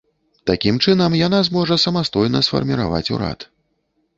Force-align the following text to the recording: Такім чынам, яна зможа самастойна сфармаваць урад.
Такім 0.51 0.77
чынам, 0.85 1.17
яна 1.27 1.41
зможа 1.49 1.77
самастойна 1.85 2.41
сфармаваць 2.49 3.07
урад. 3.17 3.39